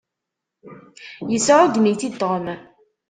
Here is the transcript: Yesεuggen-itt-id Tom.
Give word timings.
Yesεuggen-itt-id 1.31 2.13
Tom. 2.21 2.45